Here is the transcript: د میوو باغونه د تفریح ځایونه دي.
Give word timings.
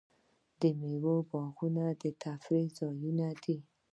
د 0.59 0.61
میوو 0.79 1.15
باغونه 1.29 1.85
د 2.01 2.03
تفریح 2.23 2.67
ځایونه 2.79 3.27
دي. 3.43 3.57